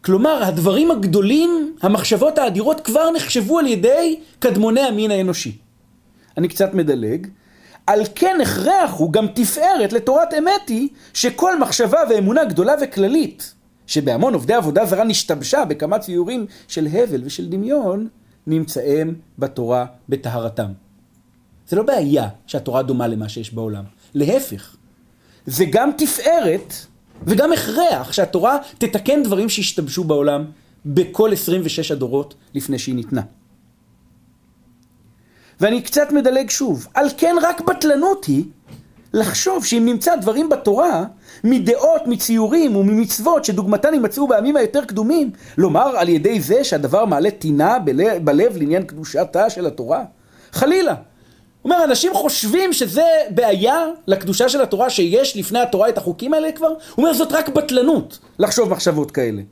[0.05, 5.59] כלומר, הדברים הגדולים, המחשבות האדירות כבר נחשבו על ידי קדמוני המין האנושי.
[6.37, 7.27] אני קצת מדלג.
[7.87, 13.55] על כן הכרח הוא גם תפארת לתורת אמת היא שכל מחשבה ואמונה גדולה וכללית
[13.87, 18.09] שבהמון עובדי עבודה זרה נשתבשה בכמה ציורים של הבל ושל דמיון
[18.47, 20.73] נמצאים בתורה בטהרתם.
[21.69, 24.77] זה לא בעיה שהתורה דומה למה שיש בעולם, להפך.
[25.46, 26.74] זה גם תפארת
[27.26, 30.44] וגם הכרח שהתורה תתקן דברים שהשתבשו בעולם
[30.87, 33.22] בכל 26 הדורות לפני שהיא ניתנה.
[35.61, 36.87] ואני קצת מדלג שוב.
[36.94, 38.44] על כן רק בטלנות היא
[39.12, 41.05] לחשוב שאם נמצא דברים בתורה,
[41.44, 47.79] מדעות, מציורים וממצוות שדוגמתן יימצאו בימים היותר קדומים, לומר על ידי זה שהדבר מעלה טינה
[47.79, 50.05] בלב, בלב לעניין קדושתה של התורה?
[50.53, 50.94] חלילה.
[51.62, 56.53] הוא אומר, אנשים חושבים שזה בעיה לקדושה של התורה, שיש לפני התורה את החוקים האלה
[56.53, 56.68] כבר?
[56.68, 59.42] הוא אומר, זאת רק בטלנות לחשוב מחשבות כאלה.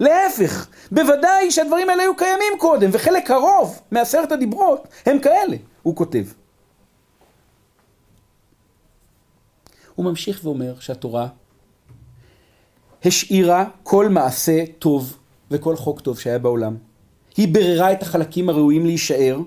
[0.00, 6.24] להפך, בוודאי שהדברים האלה היו קיימים קודם, וחלק הרוב מעשרת הדיברות הם כאלה, הוא כותב.
[9.94, 11.28] הוא ממשיך ואומר שהתורה
[13.04, 15.16] השאירה כל מעשה טוב
[15.50, 16.76] וכל חוק טוב שהיה בעולם.
[17.36, 19.38] היא בררה את החלקים הראויים להישאר,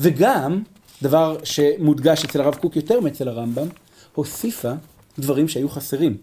[0.00, 0.62] וגם,
[1.02, 3.66] דבר שמודגש אצל הרב קוק יותר מאצל הרמב"ם,
[4.14, 4.72] הוסיפה
[5.18, 6.16] דברים שהיו חסרים.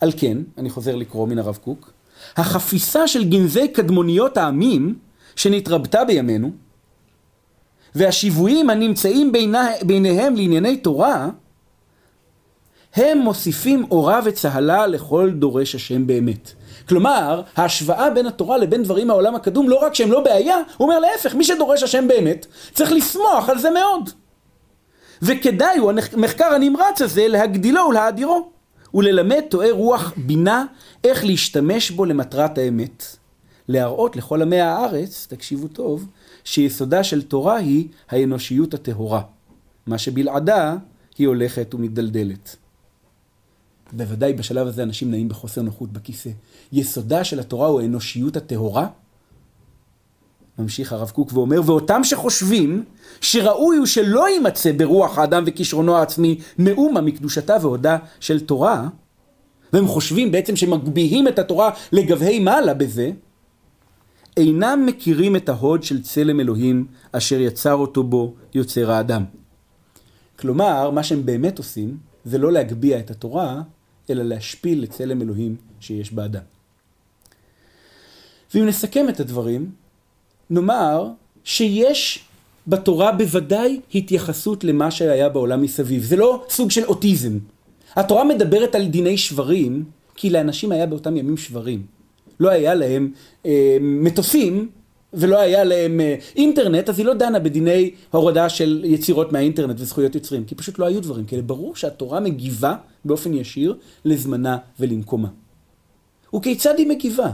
[0.00, 1.92] על כן, אני חוזר לקרוא מן הרב קוק,
[2.36, 4.98] החפיסה של גנזי קדמוניות העמים
[5.36, 6.50] שנתרבתה בימינו,
[7.94, 11.28] והשיוויים הנמצאים בינה, ביניהם לענייני תורה,
[12.94, 16.52] הם מוסיפים אורה וצהלה לכל דורש השם באמת.
[16.88, 20.98] כלומר, ההשוואה בין התורה לבין דברים מהעולם הקדום, לא רק שהם לא בעיה, הוא אומר
[20.98, 24.10] להפך, מי שדורש השם באמת, צריך לשמוח על זה מאוד.
[25.22, 28.50] וכדאי הוא המחקר הנמרץ הזה להגדילו ולהאדירו.
[28.94, 30.64] וללמד טועי רוח בינה
[31.04, 33.04] איך להשתמש בו למטרת האמת.
[33.68, 36.06] להראות לכל עמי הארץ, תקשיבו טוב,
[36.44, 39.22] שיסודה של תורה היא האנושיות הטהורה.
[39.86, 40.76] מה שבלעדה
[41.18, 42.56] היא הולכת ומתדלדלת.
[43.92, 46.30] בוודאי בשלב הזה אנשים נעים בחוסר נוחות בכיסא.
[46.72, 48.88] יסודה של התורה הוא האנושיות הטהורה?
[50.58, 52.84] ממשיך הרב קוק ואומר, ואותם שחושבים
[53.20, 58.88] שראוי הוא שלא יימצא ברוח האדם וכישרונו העצמי מאומה מקדושתה והודה של תורה,
[59.72, 63.10] והם חושבים בעצם שמגביהים את התורה לגבהי מעלה בזה,
[64.36, 69.24] אינם מכירים את ההוד של צלם אלוהים אשר יצר אותו בו יוצר האדם.
[70.38, 73.62] כלומר, מה שהם באמת עושים זה לא להגביה את התורה,
[74.10, 76.57] אלא להשפיל את צלם אלוהים שיש באדם.
[78.54, 79.70] ואם נסכם את הדברים,
[80.50, 81.08] נאמר
[81.44, 82.24] שיש
[82.66, 86.02] בתורה בוודאי התייחסות למה שהיה בעולם מסביב.
[86.02, 87.38] זה לא סוג של אוטיזם.
[87.96, 89.84] התורה מדברת על דיני שברים,
[90.14, 91.82] כי לאנשים היה באותם ימים שברים.
[92.40, 93.12] לא היה להם
[93.46, 94.68] אה, מטוסים
[95.12, 100.14] ולא היה להם אה, אינטרנט, אז היא לא דנה בדיני הורדה של יצירות מהאינטרנט וזכויות
[100.14, 101.42] יוצרים, כי פשוט לא היו דברים כאלה.
[101.42, 105.28] ברור שהתורה מגיבה באופן ישיר לזמנה ולמקומה.
[106.34, 107.30] וכיצד היא מגיבה?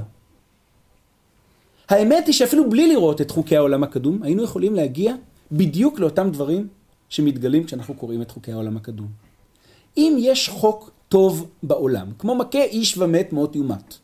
[1.89, 5.15] האמת היא שאפילו בלי לראות את חוקי העולם הקדום, היינו יכולים להגיע
[5.53, 6.69] בדיוק לאותם דברים
[7.09, 9.09] שמתגלים כשאנחנו קוראים את חוקי העולם הקדום.
[9.97, 13.95] אם יש חוק טוב בעולם, כמו מכה איש ומת מות יומת,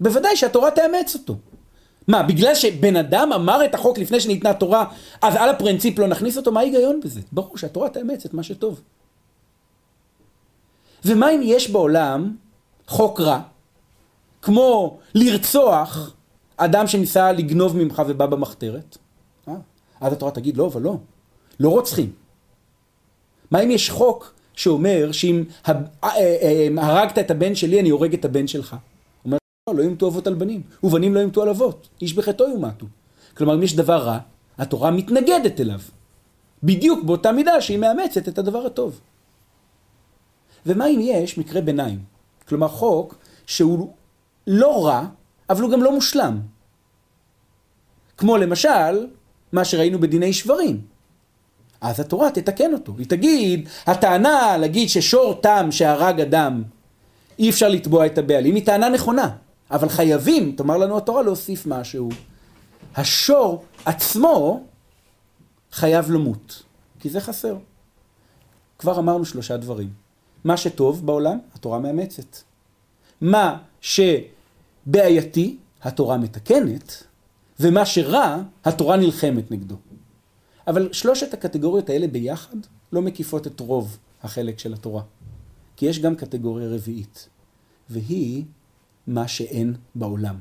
[0.00, 1.36] בוודאי שהתורה תאמץ אותו.
[2.08, 4.84] מה, בגלל שבן אדם אמר את החוק לפני שניתנה התורה,
[5.22, 6.52] אז על הפרינציפ לא נכניס אותו?
[6.52, 7.20] מה ההיגיון בזה?
[7.32, 8.80] ברור שהתורה תאמץ את מה שטוב.
[11.04, 12.36] ומה אם יש בעולם
[12.86, 13.40] חוק רע,
[14.42, 16.14] כמו לרצוח
[16.56, 18.98] אדם שניסה לגנוב ממך ובא במחתרת,
[19.48, 19.54] אה?
[20.00, 20.96] אז התורה תגיד לא, אבל לא,
[21.60, 22.12] לא רוצחים.
[23.50, 25.74] מה אם יש חוק שאומר שאם אה,
[26.04, 28.76] אה, הרגת את הבן שלי, אני הורג את הבן שלך?
[29.24, 32.86] אומר, לא, לא ימתו אבות על בנים, ובנים לא ימתו על אבות, איש בחטאו יומתו.
[33.36, 34.18] כלומר, אם יש דבר רע,
[34.58, 35.80] התורה מתנגדת אליו.
[36.62, 39.00] בדיוק באותה מידה שהיא מאמצת את הדבר הטוב.
[40.66, 41.98] ומה אם יש מקרה ביניים?
[42.48, 43.14] כלומר, חוק
[43.46, 43.92] שהוא
[44.46, 45.06] לא רע,
[45.50, 46.40] אבל הוא גם לא מושלם.
[48.16, 49.06] כמו למשל,
[49.52, 50.80] מה שראינו בדיני שברים.
[51.80, 52.94] אז התורה תתקן אותו.
[52.98, 56.62] היא תגיד, הטענה להגיד ששור תם שהרג אדם,
[57.38, 59.30] אי אפשר לתבוע את הבעלים, היא טענה נכונה.
[59.70, 62.08] אבל חייבים, תאמר לנו התורה, להוסיף משהו.
[62.96, 64.64] השור עצמו
[65.72, 66.62] חייב למות,
[67.00, 67.56] כי זה חסר.
[68.78, 69.90] כבר אמרנו שלושה דברים.
[70.44, 72.36] מה שטוב בעולם, התורה מאמצת.
[73.20, 77.04] מה שבעייתי, התורה מתקנת,
[77.60, 79.76] ומה שרע, התורה נלחמת נגדו.
[80.66, 82.56] אבל שלושת הקטגוריות האלה ביחד
[82.92, 85.02] לא מקיפות את רוב החלק של התורה.
[85.76, 87.28] כי יש גם קטגוריה רביעית,
[87.90, 88.44] והיא
[89.06, 90.38] מה שאין בעולם.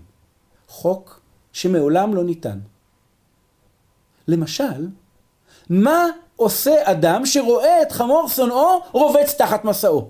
[0.67, 1.21] חוק
[1.53, 2.59] שמעולם לא ניתן.
[4.27, 4.87] למשל,
[5.69, 10.09] מה עושה אדם שרואה את חמור שונאו רובץ תחת מסעו?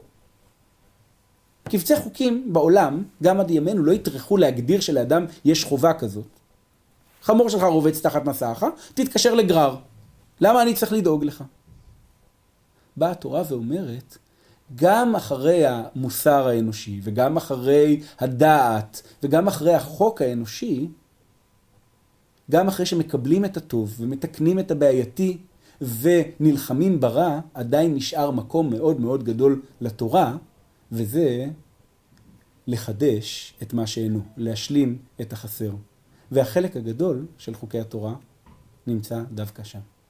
[1.71, 6.27] קבצי חוקים בעולם, גם עד ימינו, לא יטרחו להגדיר שלאדם יש חובה כזאת.
[7.21, 8.63] חמור שלך רובץ תחת מסעך,
[8.93, 9.75] תתקשר לגרר.
[10.41, 11.43] למה אני צריך לדאוג לך?
[12.97, 14.17] באה התורה ואומרת,
[14.75, 20.87] גם אחרי המוסר האנושי, וגם אחרי הדעת, וגם אחרי החוק האנושי,
[22.51, 25.37] גם אחרי שמקבלים את הטוב ומתקנים את הבעייתי
[25.81, 30.35] ונלחמים ברע, עדיין נשאר מקום מאוד מאוד גדול לתורה,
[30.91, 31.47] וזה
[32.67, 35.71] לחדש את מה שאינו, להשלים את החסר.
[36.31, 38.15] והחלק הגדול של חוקי התורה
[38.87, 39.79] נמצא דווקא שם.